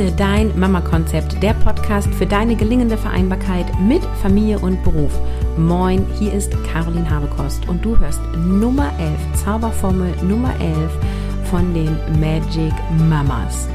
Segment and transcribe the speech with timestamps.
[0.00, 5.12] Finde dein Mama-Konzept, der Podcast für deine gelingende Vereinbarkeit mit Familie und Beruf.
[5.58, 10.90] Moin, hier ist Caroline Habekost und du hörst Nummer 11, Zauberformel Nummer 11
[11.50, 12.72] von den Magic
[13.10, 13.68] Mamas.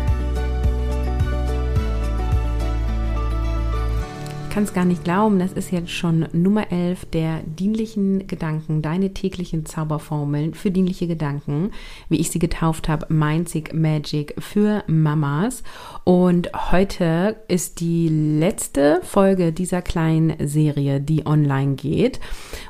[4.56, 9.14] Kann es gar nicht glauben, das ist jetzt schon Nummer 11 der dienlichen Gedanken, deine
[9.14, 11.72] täglichen Zauberformeln für dienliche Gedanken,
[12.08, 15.62] wie ich sie getauft habe, Mindsick Magic für Mamas.
[16.06, 22.22] Und heute ist die letzte Folge dieser kleinen Serie, die online geht.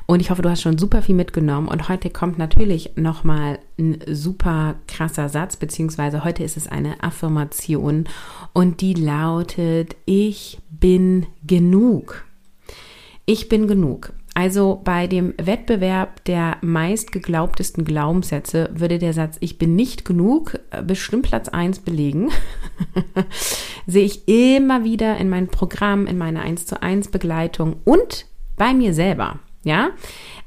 [0.06, 1.68] Und ich hoffe, du hast schon super viel mitgenommen.
[1.68, 8.04] Und heute kommt natürlich nochmal ein super krasser Satz, beziehungsweise heute ist es eine Affirmation
[8.52, 12.24] und die lautet, ich bin genug.
[13.26, 14.12] Ich bin genug.
[14.36, 20.60] Also bei dem Wettbewerb der meist geglaubtesten Glaubenssätze würde der Satz Ich bin nicht genug
[20.70, 22.30] äh, bestimmt Platz 1 belegen.
[23.86, 28.26] Sehe ich immer wieder in meinem Programm, in meiner 1 zu 1 Begleitung und
[28.58, 29.38] bei mir selber.
[29.64, 29.88] Ja,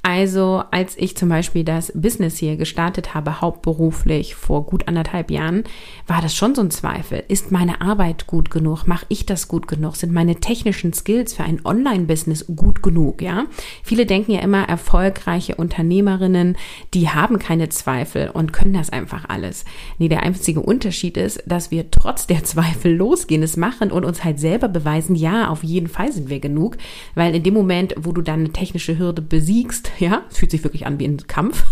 [0.02, 5.66] also als ich zum Beispiel das Business hier gestartet habe, hauptberuflich vor gut anderthalb Jahren,
[6.08, 7.23] war das schon so ein Zweifel.
[7.28, 8.88] Ist meine Arbeit gut genug?
[8.88, 9.97] Mache ich das gut genug?
[9.97, 13.22] Sind meine technischen Skills für ein Online-Business gut genug?
[13.22, 13.45] Ja,
[13.83, 16.58] viele denken ja immer, erfolgreiche Unternehmerinnen,
[16.94, 19.66] die haben keine Zweifel und können das einfach alles.
[19.97, 24.23] Nee, der einzige Unterschied ist, dass wir trotz der Zweifel losgehen, es machen und uns
[24.23, 26.77] halt selber beweisen, ja, auf jeden Fall sind wir genug,
[27.16, 30.64] weil in dem Moment, wo du dann eine technische Hürde besiegst, ja, es fühlt sich
[30.64, 31.64] wirklich an wie ein Kampf.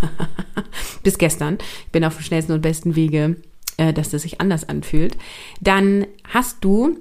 [1.03, 1.57] Bis gestern.
[1.85, 3.37] Ich bin auf dem schnellsten und besten Wege,
[3.77, 5.17] äh, dass das sich anders anfühlt.
[5.61, 6.97] Dann hast du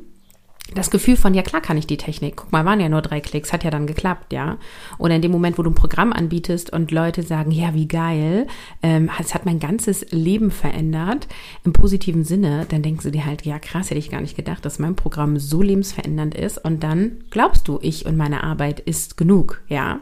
[0.74, 2.36] das Gefühl von, ja klar kann ich die Technik.
[2.36, 4.58] Guck mal, waren ja nur drei Klicks, hat ja dann geklappt, ja.
[4.98, 8.46] Oder in dem Moment, wo du ein Programm anbietest und Leute sagen, ja, wie geil,
[8.82, 11.28] ähm, es hat mein ganzes Leben verändert,
[11.64, 14.64] im positiven Sinne, dann denkst du dir halt, ja krass, hätte ich gar nicht gedacht,
[14.64, 16.58] dass mein Programm so lebensverändernd ist.
[16.58, 20.00] Und dann glaubst du, ich und meine Arbeit ist genug, ja.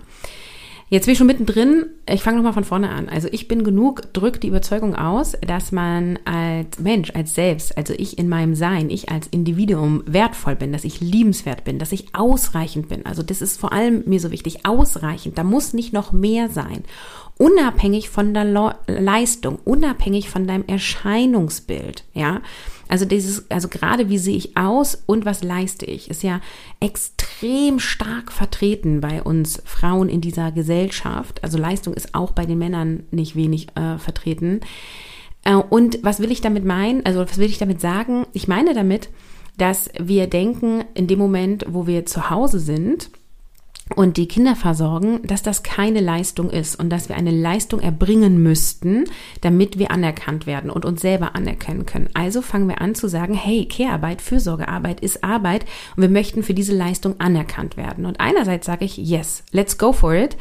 [0.90, 1.86] Jetzt bin ich schon mittendrin.
[2.08, 3.08] Ich fange nochmal von vorne an.
[3.08, 7.94] Also ich bin genug, drückt die Überzeugung aus, dass man als Mensch, als Selbst, also
[7.96, 12.14] ich in meinem Sein, ich als Individuum wertvoll bin, dass ich liebenswert bin, dass ich
[12.14, 13.06] ausreichend bin.
[13.06, 15.38] Also das ist vor allem mir so wichtig, ausreichend.
[15.38, 16.84] Da muss nicht noch mehr sein.
[17.36, 18.44] Unabhängig von der
[18.86, 22.40] Leistung, unabhängig von deinem Erscheinungsbild, ja.
[22.86, 26.40] Also dieses, also gerade wie sehe ich aus und was leiste ich, ist ja
[26.80, 31.42] extrem stark vertreten bei uns Frauen in dieser Gesellschaft.
[31.42, 34.60] Also Leistung ist auch bei den Männern nicht wenig äh, vertreten.
[35.44, 37.04] Äh, und was will ich damit meinen?
[37.04, 38.26] Also was will ich damit sagen?
[38.32, 39.08] Ich meine damit,
[39.56, 43.10] dass wir denken, in dem Moment, wo wir zu Hause sind,
[43.94, 48.42] und die Kinder versorgen, dass das keine Leistung ist und dass wir eine Leistung erbringen
[48.42, 49.04] müssten,
[49.42, 52.08] damit wir anerkannt werden und uns selber anerkennen können.
[52.14, 56.54] Also fangen wir an zu sagen, hey, Care-Arbeit, Fürsorgearbeit ist Arbeit und wir möchten für
[56.54, 58.06] diese Leistung anerkannt werden.
[58.06, 60.36] Und einerseits sage ich, yes, let's go for it.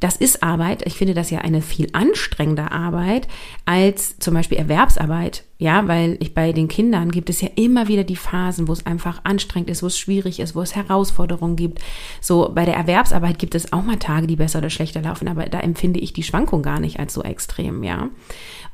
[0.00, 0.84] Das ist Arbeit.
[0.84, 3.28] Ich finde das ja eine viel anstrengende Arbeit
[3.64, 8.04] als zum Beispiel Erwerbsarbeit ja, weil ich bei den Kindern gibt es ja immer wieder
[8.04, 11.80] die Phasen, wo es einfach anstrengend ist, wo es schwierig ist, wo es Herausforderungen gibt.
[12.20, 15.46] So bei der Erwerbsarbeit gibt es auch mal Tage, die besser oder schlechter laufen, aber
[15.46, 18.08] da empfinde ich die Schwankung gar nicht als so extrem, ja.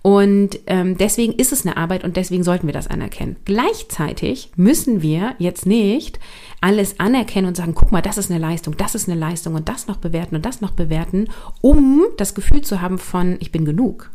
[0.03, 3.37] Und ähm, deswegen ist es eine Arbeit und deswegen sollten wir das anerkennen.
[3.47, 6.21] Gleichzeitig müssen wir jetzt nicht
[6.61, 9.71] alles anerkennen und sagen, guck mal, das ist eine Leistung, das ist eine Leistung und
[9.71, 11.29] das noch bewerten und das noch bewerten,
[11.63, 14.11] um das Gefühl zu haben von, ich bin genug.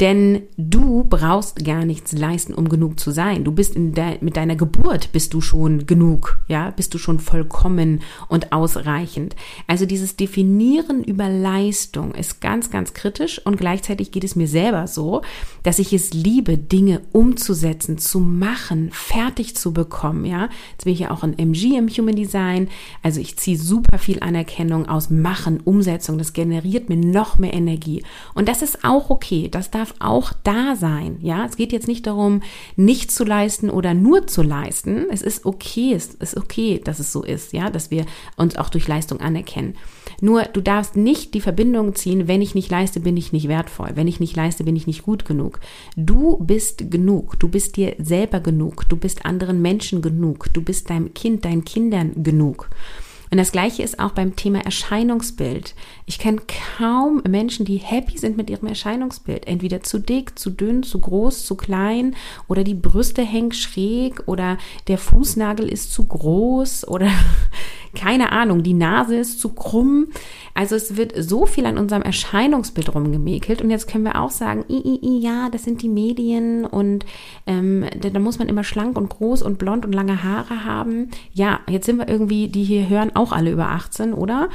[0.00, 3.44] Denn du brauchst gar nichts leisten, um genug zu sein.
[3.44, 8.00] Du bist de mit deiner Geburt bist du schon genug, ja, bist du schon vollkommen
[8.28, 9.36] und ausreichend.
[9.66, 14.86] Also dieses Definieren über Leistung ist ganz, ganz kritisch und gleichzeitig geht es mir selber
[14.88, 15.22] so,
[15.62, 20.48] dass ich es liebe, Dinge umzusetzen, zu machen, fertig zu bekommen, ja.
[20.72, 22.68] Jetzt bin ich ja auch ein MG im Human Design,
[23.02, 28.02] also ich ziehe super viel Anerkennung aus Machen, Umsetzung, das generiert mir noch mehr Energie
[28.34, 31.18] und das ist auch okay, das darf auch da sein.
[31.20, 32.42] Ja, es geht jetzt nicht darum,
[32.76, 35.06] nicht zu leisten oder nur zu leisten.
[35.10, 38.04] Es ist okay, es ist okay, dass es so ist, ja, dass wir
[38.36, 39.76] uns auch durch Leistung anerkennen.
[40.20, 43.90] Nur du darfst nicht die Verbindung ziehen, wenn ich nicht leiste, bin ich nicht wertvoll.
[43.94, 45.60] Wenn ich nicht leiste, bin ich nicht gut genug.
[45.96, 47.38] Du bist genug.
[47.38, 48.88] Du bist dir selber genug.
[48.88, 50.52] Du bist anderen Menschen genug.
[50.52, 52.68] Du bist deinem Kind, deinen Kindern genug.
[53.34, 55.74] Und das gleiche ist auch beim Thema Erscheinungsbild.
[56.06, 56.42] Ich kenne
[56.78, 59.48] kaum Menschen, die happy sind mit ihrem Erscheinungsbild.
[59.48, 62.14] Entweder zu dick, zu dünn, zu groß, zu klein
[62.46, 67.10] oder die Brüste hängen schräg oder der Fußnagel ist zu groß oder
[67.94, 70.08] keine Ahnung, die Nase ist zu krumm.
[70.52, 74.64] Also es wird so viel an unserem Erscheinungsbild rumgemäkelt und jetzt können wir auch sagen,
[74.68, 77.04] i, i, i, ja, das sind die Medien und
[77.46, 81.10] ähm, da, da muss man immer schlank und groß und blond und lange Haare haben.
[81.32, 84.48] Ja, jetzt sind wir irgendwie, die hier hören, auch alle über 18, oder?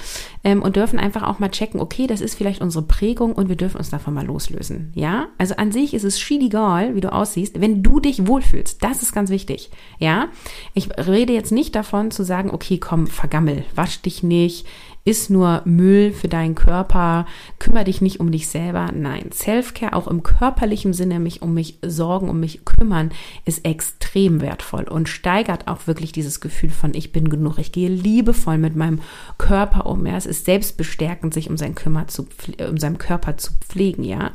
[0.44, 3.56] Ähm, und dürfen einfach auch mal checken, okay, das ist vielleicht unsere Prägung und wir
[3.56, 4.92] dürfen uns davon mal loslösen.
[4.96, 8.84] Ja, also an sich ist es egal, wie du aussiehst, wenn du dich wohlfühlst.
[8.84, 9.72] Das ist ganz wichtig.
[9.98, 10.28] Ja,
[10.74, 14.66] ich rede jetzt nicht davon zu sagen, okay, komm, vergammel, wasch dich nicht,
[15.06, 17.26] ist nur Müll für deinen Körper,
[17.58, 18.92] kümmere dich nicht um dich selber.
[18.94, 23.12] Nein, Selfcare auch im körperlichen Sinne, mich um mich sorgen, um mich kümmern,
[23.46, 27.58] ist extrem wertvoll und steigert auch wirklich dieses Gefühl von ich bin genug.
[27.58, 29.02] Ich gehe liebevoll mit meinem
[29.38, 30.06] Körper um.
[30.06, 32.28] Ja, es ist selbstbestärkend, sich um seinen, Kümmer zu,
[32.70, 34.32] um seinen Körper zu pflegen, ja.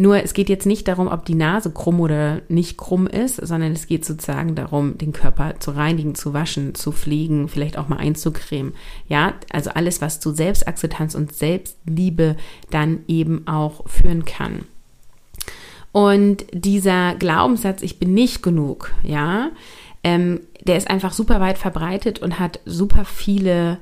[0.00, 3.72] Nur es geht jetzt nicht darum, ob die Nase krumm oder nicht krumm ist, sondern
[3.72, 7.96] es geht sozusagen darum, den Körper zu reinigen, zu waschen, zu pflegen, vielleicht auch mal
[7.96, 8.74] einzucremen.
[9.08, 12.36] Ja, also alles, was zu Selbstakzeptanz und Selbstliebe
[12.70, 14.66] dann eben auch führen kann.
[15.90, 19.50] Und dieser Glaubenssatz, ich bin nicht genug, ja,
[20.04, 23.78] ähm, der ist einfach super weit verbreitet und hat super viele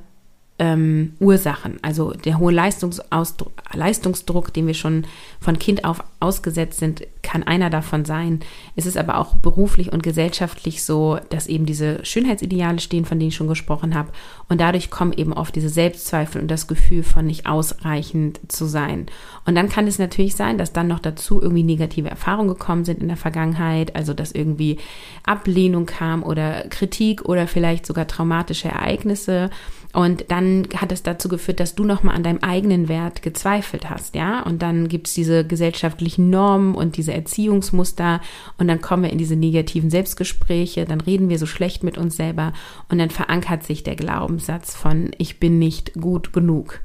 [0.59, 1.77] ähm, Ursachen.
[1.83, 5.05] Also der hohe Leistungsdruck, den wir schon
[5.39, 8.39] von Kind auf ausgesetzt sind, kann einer davon sein.
[8.75, 13.29] Es ist aber auch beruflich und gesellschaftlich so, dass eben diese Schönheitsideale stehen, von denen
[13.29, 14.09] ich schon gesprochen habe.
[14.49, 19.05] Und dadurch kommen eben oft diese Selbstzweifel und das Gefühl von nicht ausreichend zu sein.
[19.45, 22.99] Und dann kann es natürlich sein, dass dann noch dazu irgendwie negative Erfahrungen gekommen sind
[22.99, 24.77] in der Vergangenheit, also dass irgendwie
[25.23, 29.51] Ablehnung kam oder Kritik oder vielleicht sogar traumatische Ereignisse.
[29.97, 34.13] Und dann hat es dazu geführt, dass du nochmal an deinem eigenen Wert gezweifelt hast,
[34.13, 34.43] ja.
[34.43, 38.21] Und dann gibt es diese gesellschaftlichen Normen und diese Erziehungsmuster
[38.59, 42.15] und dann kommen wir in diese negativen Selbstgespräche, dann reden wir so schlecht mit uns
[42.15, 42.53] selber
[42.89, 46.79] und dann verankert sich der Glaubenssatz von ich bin nicht gut genug.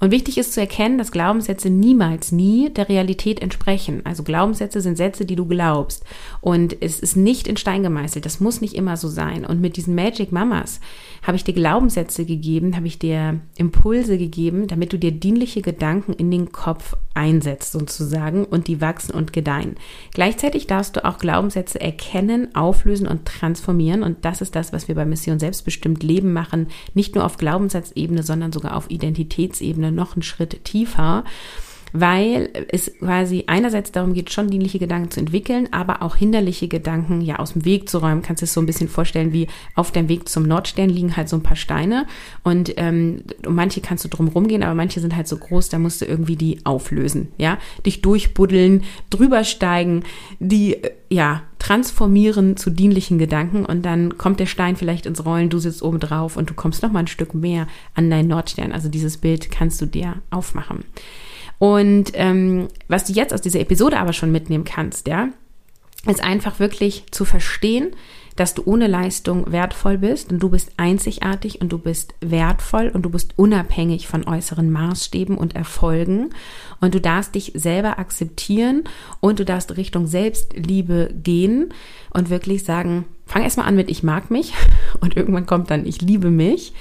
[0.00, 4.02] Und wichtig ist zu erkennen, dass Glaubenssätze niemals, nie der Realität entsprechen.
[4.04, 6.04] Also Glaubenssätze sind Sätze, die du glaubst.
[6.40, 8.24] Und es ist nicht in Stein gemeißelt.
[8.24, 9.44] Das muss nicht immer so sein.
[9.44, 10.80] Und mit diesen Magic Mamas
[11.22, 16.12] habe ich dir Glaubenssätze gegeben, habe ich dir Impulse gegeben, damit du dir dienliche Gedanken
[16.12, 19.76] in den Kopf einsetzt sozusagen und die wachsen und gedeihen.
[20.14, 24.02] Gleichzeitig darfst du auch Glaubenssätze erkennen, auflösen und transformieren.
[24.02, 26.68] Und das ist das, was wir bei Mission Selbstbestimmt Leben machen.
[26.94, 31.24] Nicht nur auf Glaubenssatzebene, sondern sogar auf Identitätsebene noch einen Schritt tiefer
[31.92, 37.20] weil es quasi einerseits darum geht, schon dienliche Gedanken zu entwickeln, aber auch hinderliche Gedanken
[37.20, 38.22] ja aus dem Weg zu räumen.
[38.22, 41.28] Kannst du es so ein bisschen vorstellen, wie auf dem Weg zum Nordstern liegen halt
[41.28, 42.06] so ein paar Steine
[42.42, 45.78] und ähm, um manche kannst du drum rumgehen, aber manche sind halt so groß, da
[45.78, 50.04] musst du irgendwie die auflösen, ja, dich durchbuddeln, drüber steigen,
[50.38, 50.76] die
[51.10, 55.82] ja transformieren zu dienlichen Gedanken und dann kommt der Stein vielleicht ins Rollen, du sitzt
[55.82, 58.72] oben drauf und du kommst noch mal ein Stück mehr an deinen Nordstern.
[58.72, 60.84] Also dieses Bild kannst du dir aufmachen.
[61.58, 65.28] Und ähm, was du jetzt aus dieser Episode aber schon mitnehmen kannst, ja,
[66.06, 67.90] ist einfach wirklich zu verstehen,
[68.36, 73.02] dass du ohne Leistung wertvoll bist und du bist einzigartig und du bist wertvoll und
[73.02, 76.30] du bist unabhängig von äußeren Maßstäben und Erfolgen.
[76.80, 78.84] Und du darfst dich selber akzeptieren
[79.18, 81.74] und du darfst Richtung Selbstliebe gehen
[82.10, 84.54] und wirklich sagen, fang erstmal an mit ich mag mich
[85.00, 86.74] und irgendwann kommt dann ich liebe mich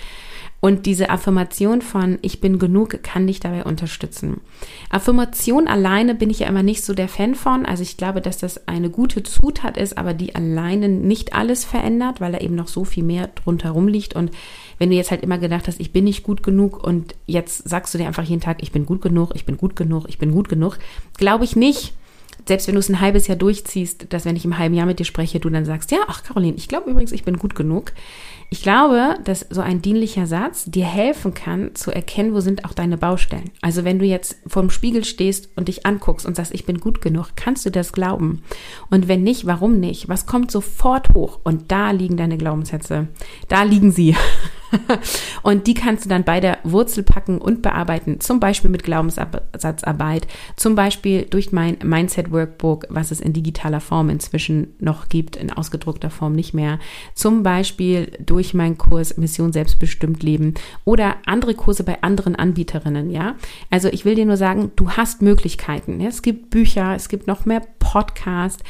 [0.59, 4.42] und diese Affirmation von ich bin genug kann dich dabei unterstützen.
[4.89, 7.66] Affirmation alleine bin ich ja immer nicht so der Fan von.
[7.66, 12.21] Also ich glaube, dass das eine gute Zutat ist, aber die alleine nicht alles verändert,
[12.21, 14.16] weil da eben noch so viel mehr drunter rumliegt.
[14.16, 14.31] Und
[14.80, 17.94] wenn du jetzt halt immer gedacht hast, ich bin nicht gut genug und jetzt sagst
[17.94, 20.31] du dir einfach jeden Tag, ich bin gut genug, ich bin gut genug, ich bin
[20.31, 20.80] gut genug,
[21.18, 21.94] glaube ich nicht
[22.47, 24.99] selbst wenn du es ein halbes Jahr durchziehst, dass wenn ich im halben Jahr mit
[24.99, 27.92] dir spreche, du dann sagst, ja, ach Caroline, ich glaube übrigens, ich bin gut genug.
[28.49, 32.73] Ich glaube, dass so ein dienlicher Satz dir helfen kann, zu erkennen, wo sind auch
[32.73, 33.51] deine Baustellen.
[33.61, 37.01] Also wenn du jetzt vorm Spiegel stehst und dich anguckst und sagst, ich bin gut
[37.01, 38.44] genug, kannst du das glauben?
[38.89, 40.07] Und wenn nicht, warum nicht?
[40.07, 41.39] Was kommt sofort hoch?
[41.44, 43.09] Und da liegen deine Glaubenssätze.
[43.49, 44.16] Da liegen sie.
[45.44, 50.28] und die kannst du dann bei der Wurzel packen und bearbeiten, zum Beispiel mit Glaubenssatzarbeit,
[50.56, 55.52] zum Beispiel durch mein Mindset Workbook, was es in digitaler Form inzwischen noch gibt, in
[55.52, 56.80] ausgedruckter Form nicht mehr,
[57.14, 60.54] zum Beispiel durch meinen Kurs Mission Selbstbestimmt Leben
[60.86, 63.36] oder andere Kurse bei anderen Anbieterinnen, ja.
[63.69, 66.02] Also ich will dir nur sagen, du hast Möglichkeiten.
[66.02, 68.64] Es gibt Bücher, es gibt noch mehr Podcasts.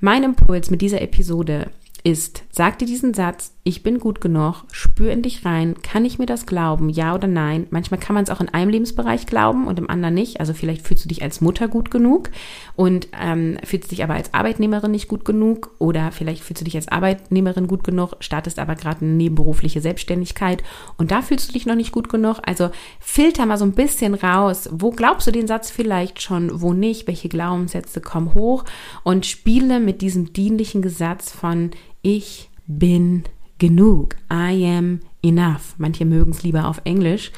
[0.00, 1.70] Mein Impuls mit dieser Episode
[2.04, 6.18] ist, sag dir diesen Satz, ich bin gut genug, spür in dich rein, kann ich
[6.18, 7.68] mir das glauben, ja oder nein?
[7.70, 10.40] Manchmal kann man es auch in einem Lebensbereich glauben und im anderen nicht.
[10.40, 12.30] Also vielleicht fühlst du dich als Mutter gut genug
[12.74, 16.74] und ähm, fühlst dich aber als Arbeitnehmerin nicht gut genug oder vielleicht fühlst du dich
[16.74, 20.64] als Arbeitnehmerin gut genug, startest aber gerade eine nebenberufliche Selbstständigkeit
[20.96, 22.40] und da fühlst du dich noch nicht gut genug.
[22.44, 26.72] Also filter mal so ein bisschen raus, wo glaubst du den Satz vielleicht schon, wo
[26.72, 28.64] nicht, welche Glaubenssätze kommen hoch
[29.04, 31.70] und spiele mit diesem dienlichen Gesatz von
[32.02, 33.24] ich bin
[33.58, 34.16] genug.
[34.30, 35.74] I am enough.
[35.78, 37.32] Manche mögen es lieber auf Englisch,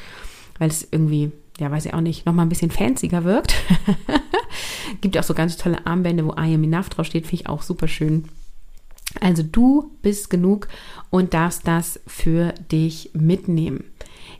[0.59, 3.55] weil es irgendwie, ja, weiß ich auch nicht, nochmal ein bisschen fancier wirkt.
[5.01, 7.87] Gibt auch so ganz tolle Armbände, wo I am enough draufsteht, finde ich auch super
[7.87, 8.25] schön.
[9.21, 10.67] Also du bist genug
[11.09, 13.83] und darfst das für dich mitnehmen.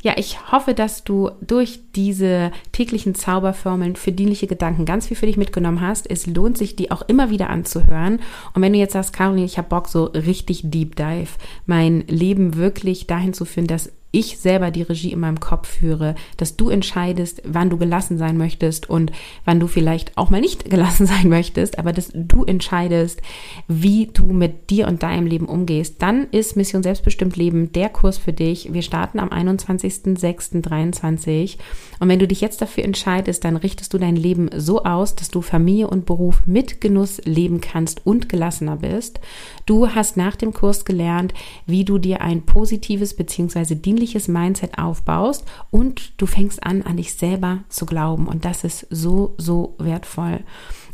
[0.06, 5.26] Ja, ich hoffe, dass du durch diese täglichen Zauberformeln für dienliche Gedanken ganz viel für
[5.26, 6.08] dich mitgenommen hast.
[6.08, 8.20] Es lohnt sich, die auch immer wieder anzuhören.
[8.54, 11.32] Und wenn du jetzt sagst, Caroline, ich habe Bock, so richtig Deep Dive,
[11.66, 16.16] mein Leben wirklich dahin zu führen, dass ich selber die Regie in meinem Kopf führe,
[16.38, 19.12] dass du entscheidest, wann du gelassen sein möchtest und
[19.44, 23.22] wann du vielleicht auch mal nicht gelassen sein möchtest, aber dass du entscheidest,
[23.68, 28.18] wie du mit dir und deinem Leben umgehst, dann ist Mission Selbstbestimmt Leben der Kurs
[28.18, 28.74] für dich.
[28.74, 31.58] Wir starten am 21.06.23
[32.00, 35.28] und wenn du dich jetzt dafür entscheidest, dann richtest du dein Leben so aus, dass
[35.28, 39.20] du Familie und Beruf mit Genuss leben kannst und gelassener bist.
[39.66, 41.34] Du hast nach dem Kurs gelernt,
[41.66, 43.76] wie du dir ein positives bzw.
[43.76, 48.28] dienliches Mindset aufbaust und du fängst an, an dich selber zu glauben.
[48.28, 50.42] Und das ist so, so wertvoll.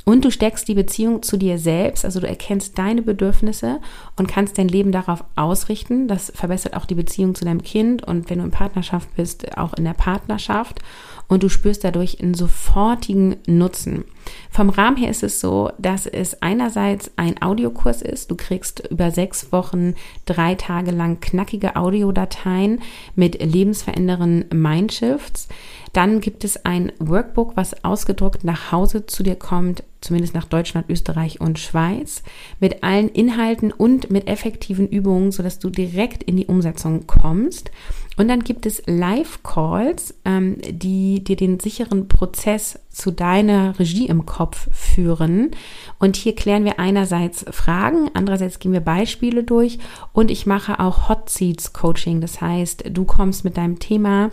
[0.04, 3.80] Und du steckst die Beziehung zu dir selbst, also du erkennst deine Bedürfnisse
[4.18, 6.08] und kannst dein Leben darauf ausrichten.
[6.08, 9.74] Das verbessert auch die Beziehung zu deinem Kind und wenn du in Partnerschaft bist, auch
[9.74, 10.80] in der Partnerschaft.
[11.28, 14.04] Und du spürst dadurch einen sofortigen Nutzen.
[14.50, 18.30] Vom Rahmen her ist es so, dass es einerseits ein Audiokurs ist.
[18.32, 22.82] Du kriegst über sechs Wochen, drei Tage lang knackige Audiodateien
[23.16, 25.48] mit lebensverändernden Mindshifts.
[25.94, 30.90] Dann gibt es ein Workbook, was ausgedruckt nach Hause zu dir kommt, zumindest nach Deutschland,
[30.90, 32.24] Österreich und Schweiz,
[32.60, 37.72] mit allen Inhalten und mit effektiven Übungen, sodass du direkt in die Umsetzung kommst.
[38.22, 44.28] Und dann gibt es Live-Calls, ähm, die dir den sicheren Prozess zu deiner Regie im
[44.28, 45.50] Kopf führen.
[45.98, 49.80] Und hier klären wir einerseits Fragen, andererseits gehen wir Beispiele durch
[50.14, 52.22] und ich mache auch Hot Seats Coaching.
[52.22, 54.30] Das heißt, du kommst mit deinem Thema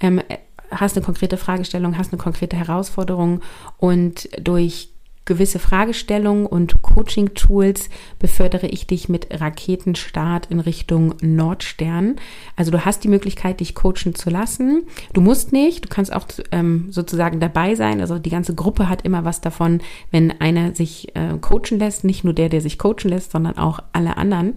[0.00, 0.22] ähm,
[0.70, 3.42] hast eine konkrete Fragestellung, hast eine konkrete Herausforderung
[3.76, 4.88] und durch
[5.26, 12.16] gewisse Fragestellungen und Coaching-Tools befördere ich dich mit Raketenstart in Richtung Nordstern.
[12.54, 14.84] Also du hast die Möglichkeit, dich coachen zu lassen.
[15.12, 18.00] Du musst nicht, du kannst auch ähm, sozusagen dabei sein.
[18.00, 19.80] Also die ganze Gruppe hat immer was davon,
[20.12, 22.04] wenn einer sich äh, coachen lässt.
[22.04, 24.54] Nicht nur der, der sich coachen lässt, sondern auch alle anderen.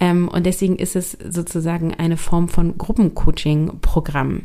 [0.00, 4.42] Ähm, und deswegen ist es sozusagen eine Form von Gruppencoaching-Programm.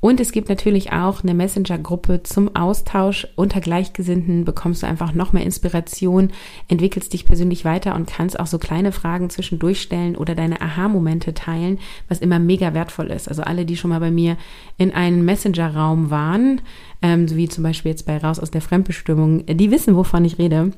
[0.00, 3.26] Und es gibt natürlich auch eine Messenger-Gruppe zum Austausch.
[3.36, 6.30] Unter Gleichgesinnten bekommst du einfach noch mehr Inspiration,
[6.68, 11.34] entwickelst dich persönlich weiter und kannst auch so kleine Fragen zwischendurch stellen oder deine Aha-Momente
[11.34, 11.78] teilen,
[12.08, 13.28] was immer mega wertvoll ist.
[13.28, 14.36] Also alle, die schon mal bei mir
[14.76, 16.60] in einem Messenger-Raum waren,
[17.02, 20.38] ähm, so wie zum Beispiel jetzt bei Raus aus der Fremdbestimmung, die wissen, wovon ich
[20.38, 20.72] rede.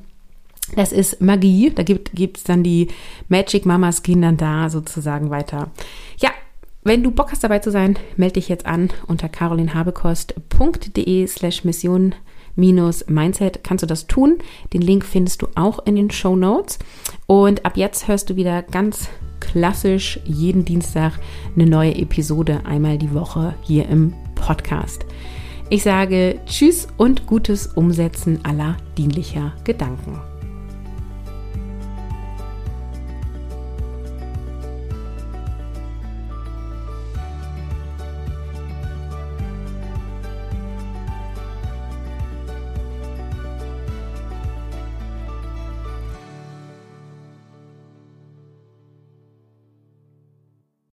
[0.75, 1.71] Das ist Magie.
[1.73, 2.89] Da gibt es dann die
[3.29, 5.71] Magic Mamas gehen dann da sozusagen weiter.
[6.19, 6.29] Ja,
[6.83, 12.15] wenn du Bock hast dabei zu sein, melde dich jetzt an unter carolinhabekost.de slash mission
[12.57, 14.39] Mindset kannst du das tun.
[14.73, 16.79] Den Link findest du auch in den Show Notes.
[17.27, 19.09] Und ab jetzt hörst du wieder ganz
[19.39, 21.13] klassisch jeden Dienstag
[21.55, 25.05] eine neue Episode einmal die Woche hier im Podcast.
[25.69, 30.36] Ich sage Tschüss und gutes Umsetzen aller dienlicher Gedanken.